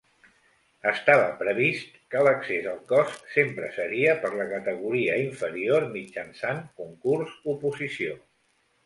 [0.91, 8.17] Estava previst que l'accés al Cos sempre seria per la categoria inferior mitjançant concurs-oposició.